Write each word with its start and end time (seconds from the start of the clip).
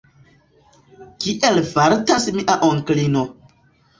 Kiel 1.25 1.59
fartas 1.73 2.27
mia 2.37 2.57
onklino? 2.69 3.23